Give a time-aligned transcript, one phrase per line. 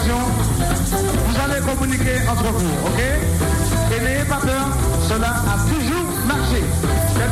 [0.00, 3.00] vous allez communiquer entre vous, ok?
[3.94, 4.68] Et n'ayez pas peur,
[5.08, 6.64] cela a toujours marché.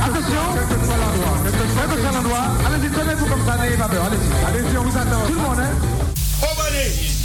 [0.02, 4.58] Attention, quel que soit l'endroit, allez-y, tenez-vous comme ça, n'ayez pas peur, allez-y.
[4.58, 5.26] Allez-y, on vous attend.
[5.26, 7.19] Tout le monde, hein?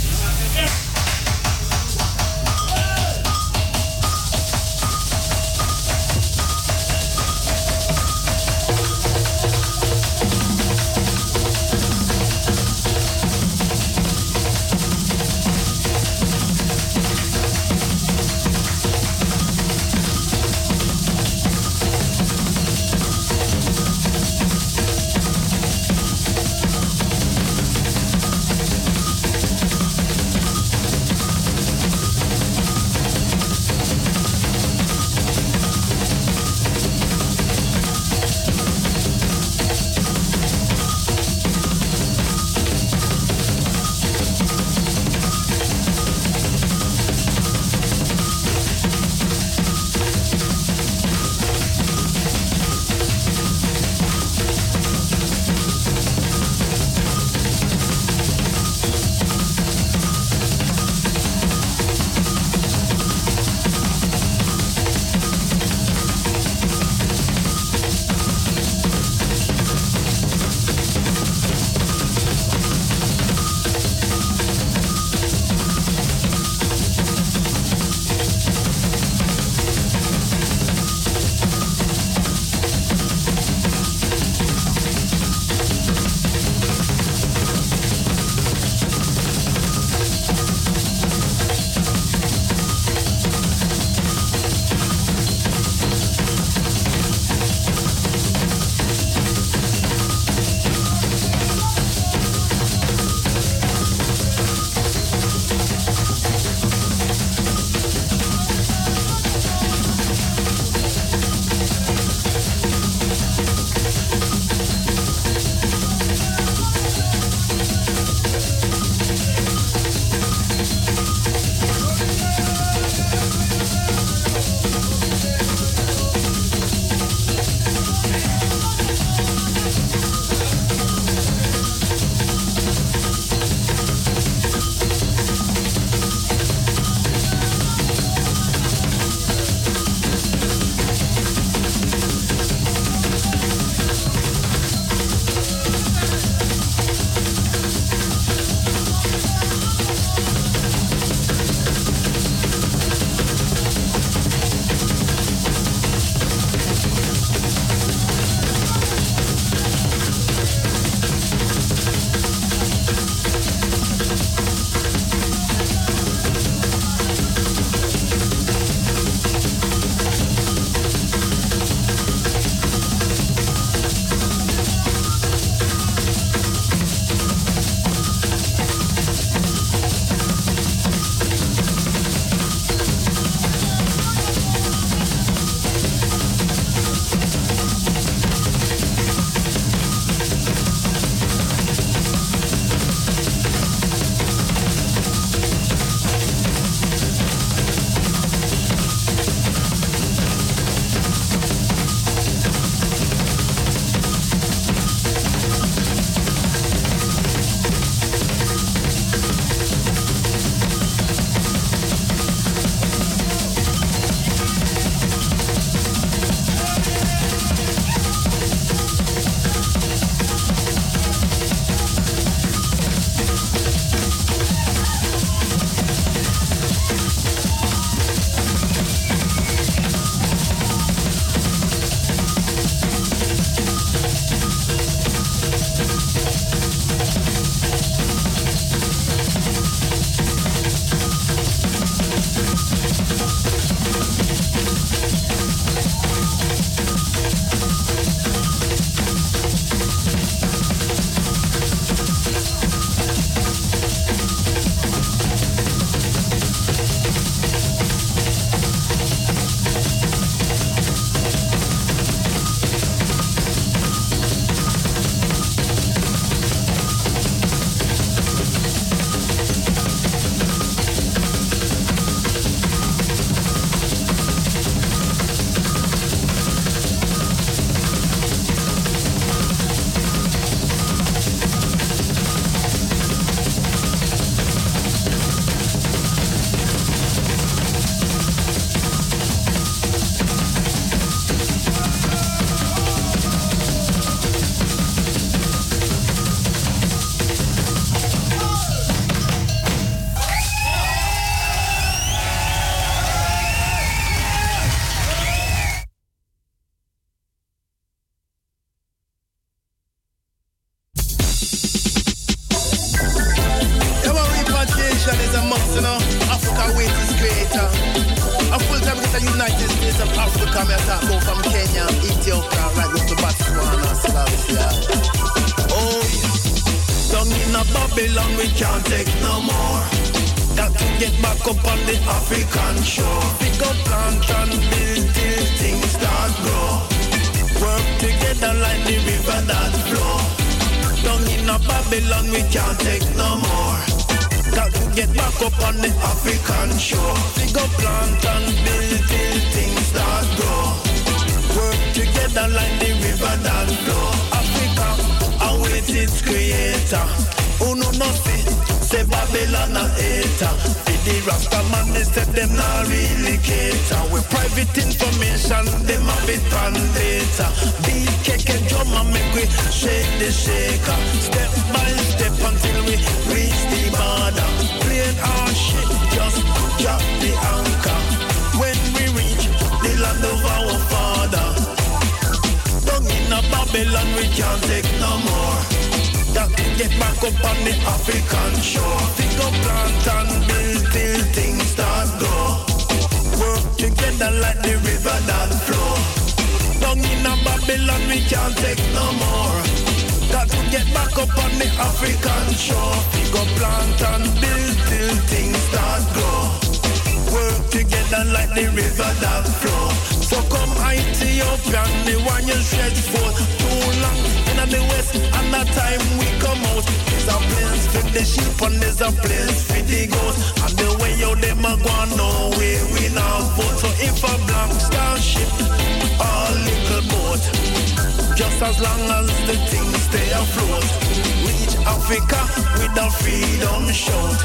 [431.46, 432.40] Reach Africa
[432.78, 434.38] with a freedom shout.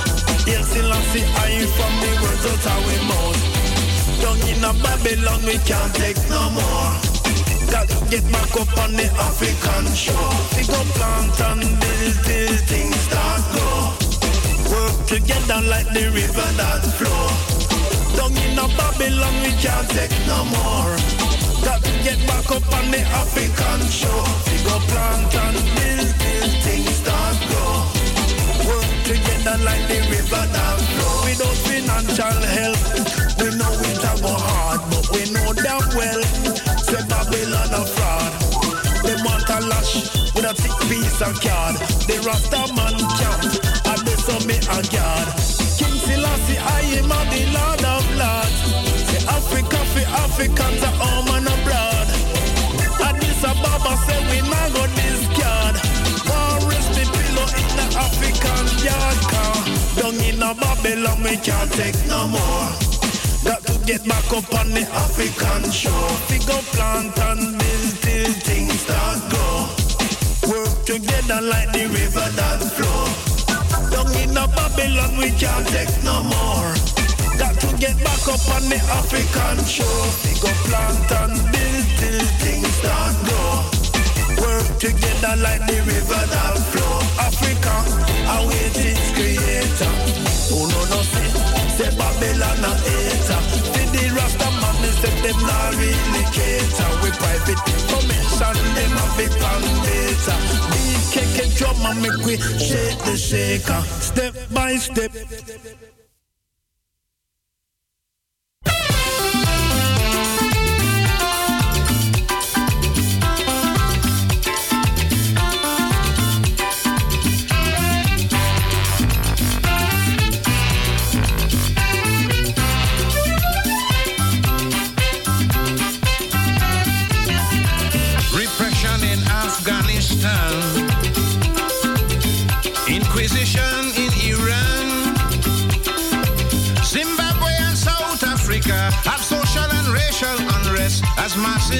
[0.47, 3.39] Yes, Selassie, I from the words out of our mouth.
[4.21, 6.89] Down in a Babylon, we can't take no more.
[7.71, 10.35] Got to get back up on the African shore.
[10.57, 13.95] We go plant and build till things start grow.
[14.71, 17.25] Work together like the river that flow.
[18.17, 20.93] Down in a Babylon, we can't take no more.
[21.63, 24.27] Got to get back up on the African shore.
[24.51, 26.10] We go plant and build
[26.63, 27.75] things start grow.
[28.67, 31.15] Work together like the river that flow.
[31.27, 36.21] Without financial help we know it a go hard, but we know damn well
[36.85, 38.31] say Babylon a fraud.
[39.01, 41.75] They want a lash with a thick piece of card.
[42.05, 43.53] The Rasta man can't,
[43.89, 45.27] and they saw me a guard.
[45.81, 48.57] King Selassie, I am the Lord of Lords.
[49.09, 52.07] Say Africa for Africans, a home and abroad.
[53.01, 55.30] Addis Ababa say we not go discard.
[58.43, 59.55] African yard car.
[59.97, 62.69] Down in a Babylon, we can't take no more.
[63.43, 66.09] Got to get back up on the African shore.
[66.29, 69.67] Figure plant and build till things start go.
[70.49, 73.05] Work together like the river that flow.
[73.89, 76.73] Down in a Babylon we can't take no more.
[77.37, 80.07] Got to get back up on the African shore.
[80.21, 83.70] Figure plant and build till things start go.
[84.79, 86.97] Together like the river that flow.
[87.21, 87.75] Africa,
[88.37, 89.93] await its creator.
[90.53, 91.29] Oh no, no, see.
[91.77, 93.41] Say Babylon a hater.
[93.73, 96.89] See the Rasta man, they say them not really cater.
[97.01, 100.35] We private information, them a big plan data.
[101.41, 103.81] And drum and make we shake the shaker.
[103.99, 105.11] Step by step.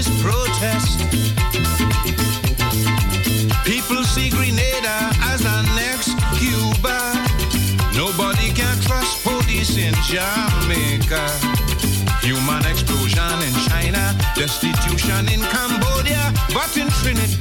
[0.02, 1.00] Masses protest.
[3.66, 6.98] People see Grenada as our next Cuba.
[7.96, 11.28] Nobody can trust police in Jamaica.
[12.22, 17.41] Human explosion in China, destitution in Cambodia, but in Trinidad.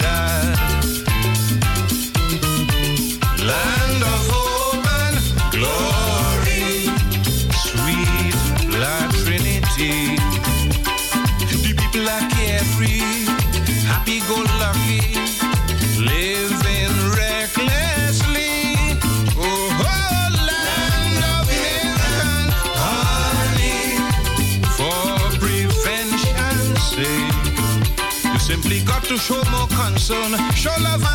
[30.11, 31.10] Show love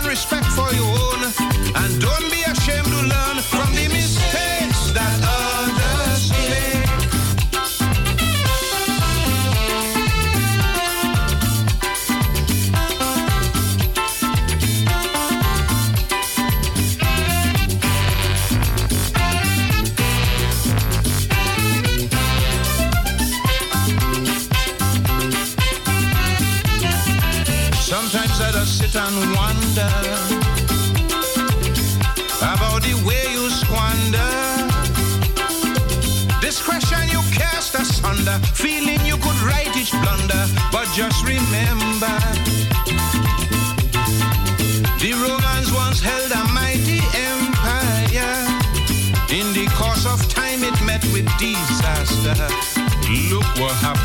[53.57, 54.04] What happened?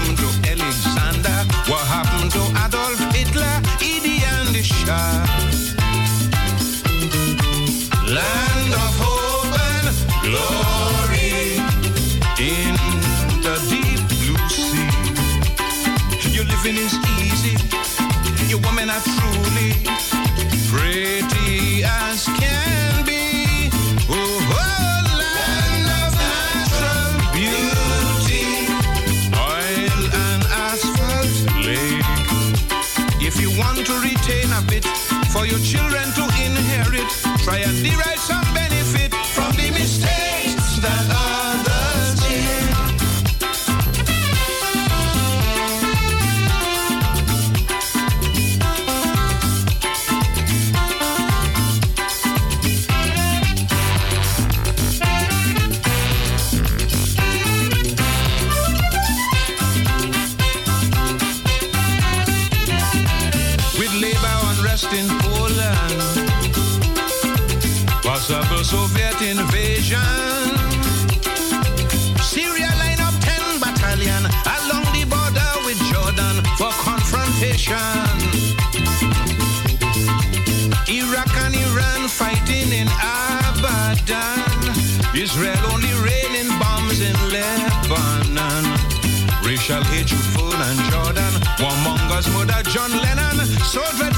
[92.81, 93.21] John Lennon.
[93.63, 94.10] soldier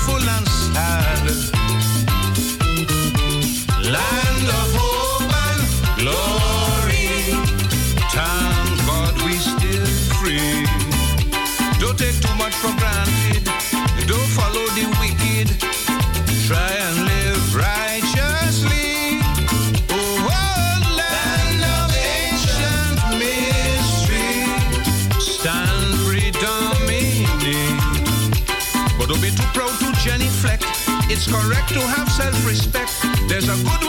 [31.73, 32.93] to have self-respect.
[33.29, 33.82] There's a good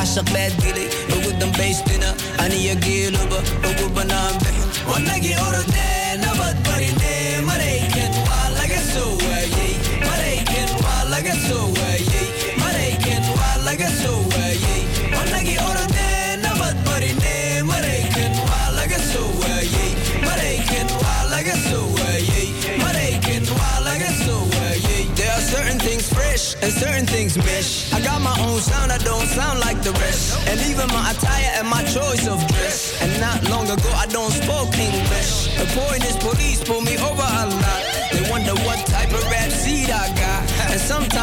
[0.00, 0.30] aşık
[1.24, 1.89] was the bass.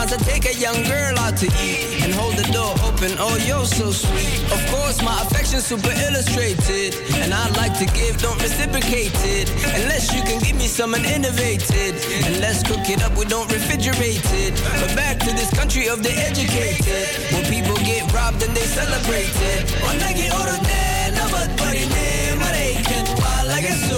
[0.07, 3.11] I to take a young girl out to eat and hold the door open.
[3.19, 4.39] Oh, you're so sweet.
[4.55, 9.51] Of course, my affection's super illustrated, and I like to give, don't reciprocate it.
[9.75, 13.17] Unless you can give me something innovated, and let's cook it up.
[13.17, 14.53] We don't refrigerate it.
[14.79, 19.35] But back to this country of the educated, where people get robbed and they celebrate
[19.51, 19.67] it.
[19.91, 23.97] 언덕이 오르네 넘어버리네 말해이캔 말라겠어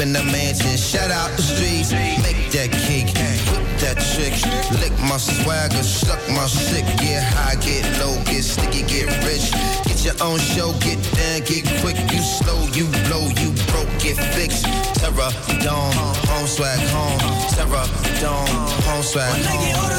[0.00, 0.76] in the mansion.
[0.76, 1.92] Shout out the streets.
[1.92, 3.10] Make that cake.
[3.50, 4.34] Whip that trick.
[4.80, 5.82] Lick my swagger.
[5.82, 6.84] Suck my shit.
[7.02, 9.50] Yeah, I get low, get sticky, get rich.
[9.86, 10.72] Get your own show.
[10.84, 11.98] Get down, get quick.
[12.12, 14.64] You slow, you blow, you broke, get fixed.
[14.98, 15.30] Terror,
[15.62, 15.94] dawn,
[16.30, 17.18] home swag, home.
[17.54, 17.86] Terror,
[18.20, 18.48] dawn,
[18.86, 19.98] home swag, home.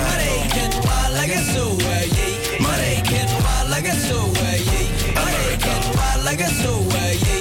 [0.00, 2.60] American, why like a so, yeah.
[5.16, 7.39] American, why like a so, yeah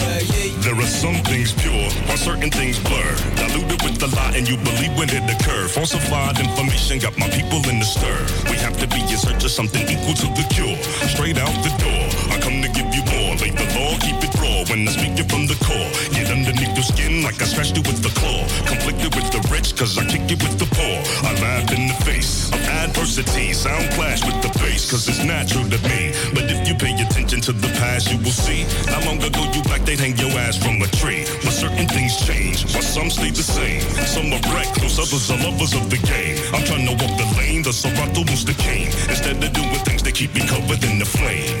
[0.00, 3.10] waayey There are some things pure, while certain things blur.
[3.36, 7.62] Diluted with the lie, and you believe when it occurs Falsified information got my people
[7.70, 8.18] in the stir.
[8.50, 10.76] We have to be in search of something equal to the cure.
[11.14, 12.04] Straight out the door,
[12.34, 13.02] I come to give you
[13.40, 15.90] Lay the law, keep it raw when I speak it from the core.
[16.16, 18.40] Get underneath your skin like I scratched it with the claw.
[18.64, 20.96] Conflicted with the rich, cause I kick it with the poor.
[21.28, 23.52] I laugh in the face of adversity.
[23.52, 26.16] Sound clash with the bass, cause it's natural to me.
[26.32, 28.64] But if you pay attention to the past, you will see.
[28.88, 31.28] How long ago you black, they'd hang your ass from a tree.
[31.44, 33.84] But certain things change, while some stay the same.
[34.08, 36.40] Some are reckless, others are lovers of the game.
[36.56, 38.88] I'm trying to walk the lane, the Serato moves the cane.
[39.12, 41.60] Instead of doing things that keep me covered in the flame.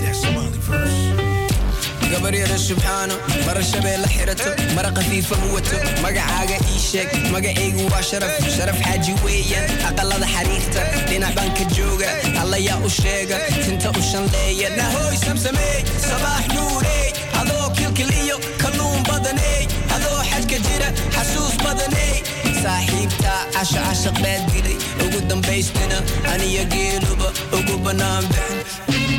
[2.11, 8.77] gabaryada subxaano mara shabeelle xirato mara khafiifa huwato magacaaga ii sheeg magacaygu waa sharaf sharaf
[8.85, 12.09] xaaji weeyaan aqalada xariirta dhinac baan ka jooga
[12.43, 17.07] allayaa u sheega tinta u shanleeya nahooy samsameey sabaax nuurey
[17.41, 19.61] adoo kilkiliyo kalluun badaney
[19.97, 22.13] adoo xajka jira xasuus badaney
[22.63, 25.97] saaxiibtaa casha cashaq baad dilay ugu dambaystina
[26.33, 29.10] aniyo geeluba ugu bannaan bixin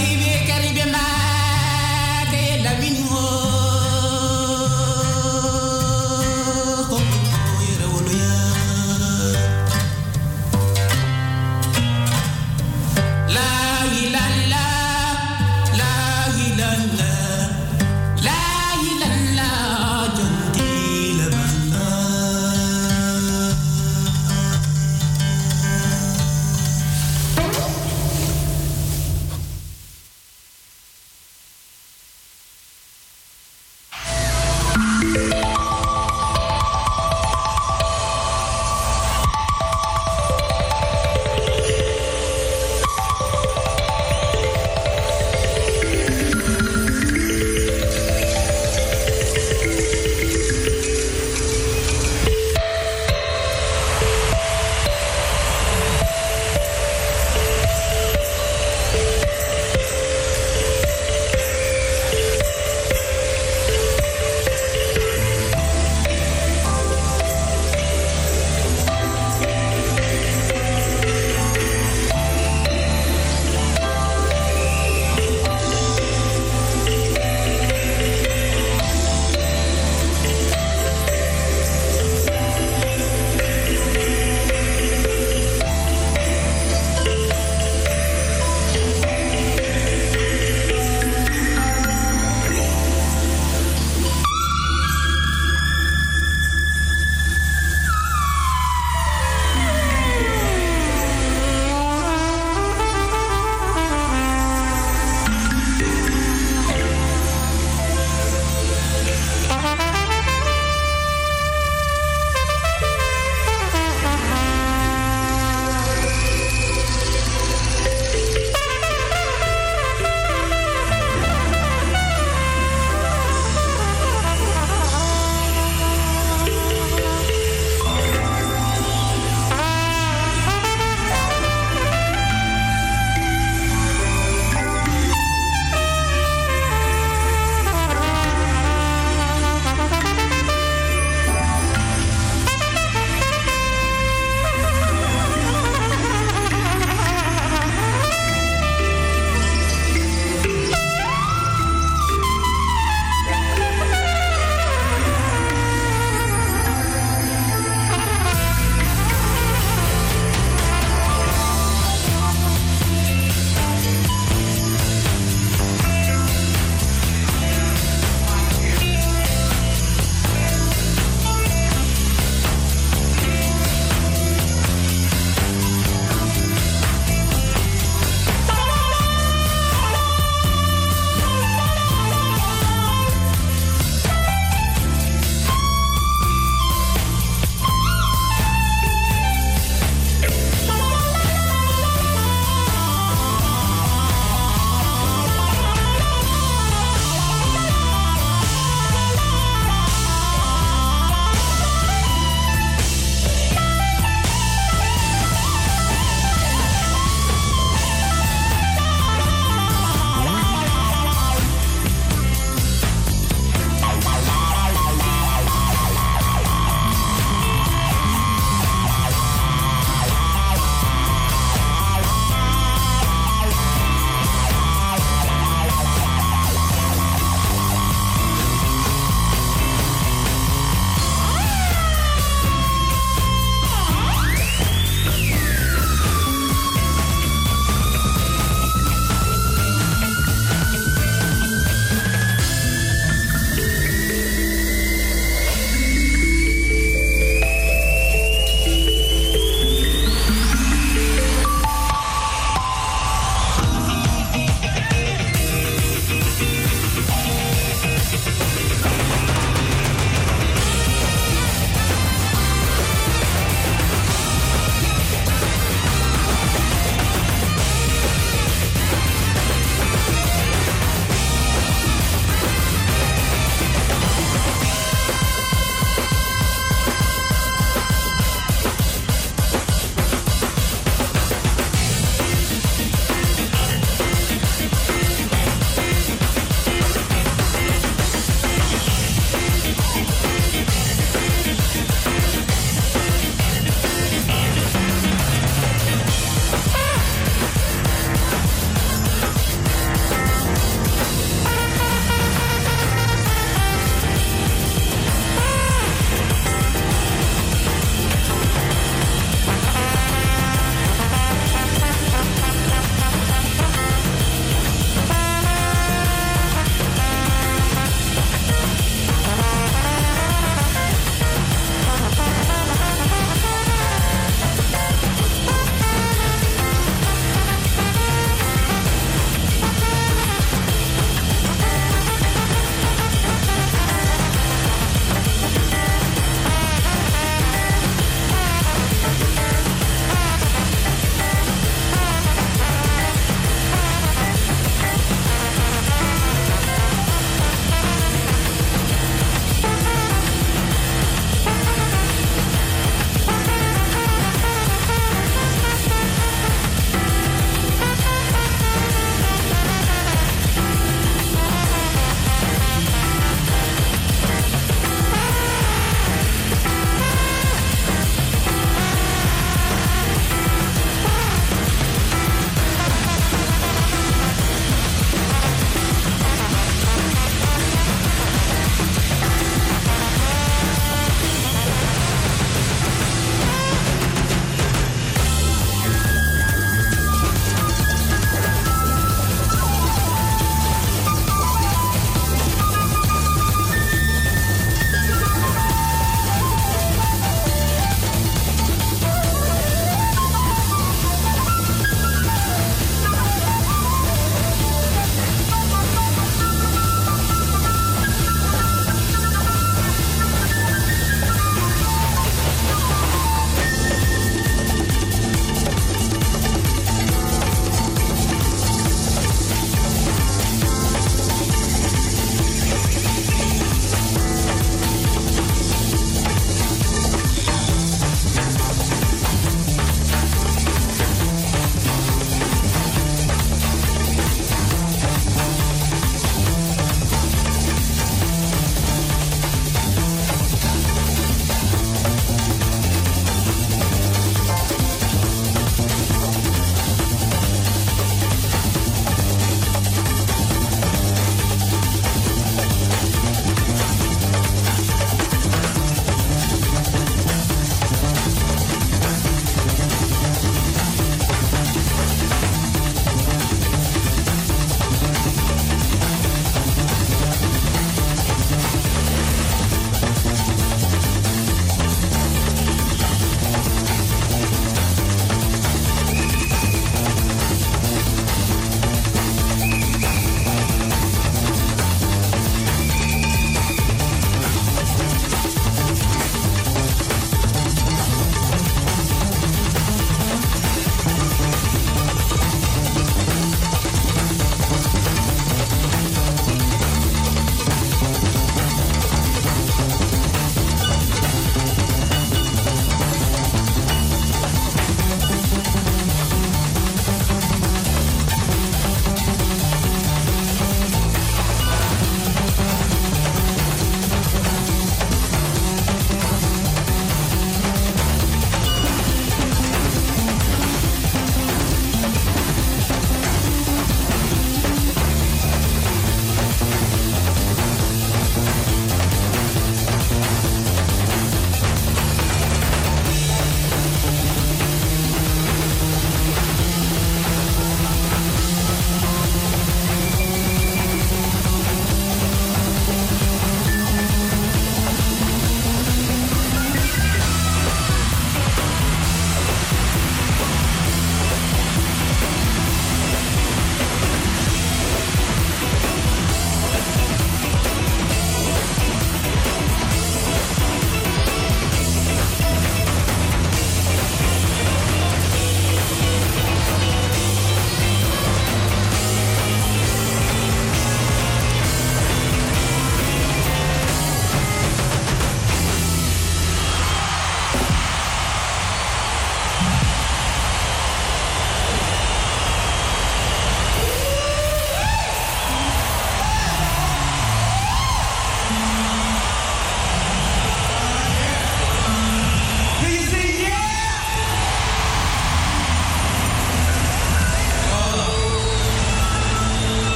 [0.00, 0.55] Ikeri